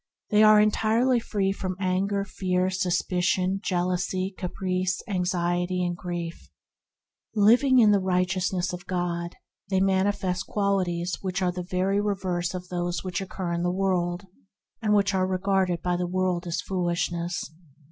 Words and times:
They 0.31 0.41
are 0.41 0.59
entirely 0.59 1.19
free 1.19 1.51
from 1.51 1.75
anger, 1.79 2.25
fear, 2.25 2.71
suspicion, 2.71 3.59
jealousy, 3.63 4.33
caprice, 4.35 4.99
anxiety, 5.07 5.85
and 5.85 5.95
grief. 5.95 6.49
Living 7.35 7.77
in 7.77 7.91
the 7.91 7.99
Righteousness 7.99 8.73
of 8.73 8.87
God, 8.87 9.35
they 9.69 9.79
manifest 9.79 10.47
qualities 10.47 11.19
the 11.21 12.01
reverse 12.03 12.53
of 12.55 12.69
those 12.69 13.05
obtaining 13.05 13.53
in 13.53 13.61
the 13.61 13.69
world, 13.69 14.25
which 14.83 15.13
are 15.13 15.27
regarded 15.27 15.83
by 15.83 15.95
the 15.95 16.07
world 16.07 16.47
as 16.47 16.61
foolish 16.61 17.11
ness. 17.11 17.51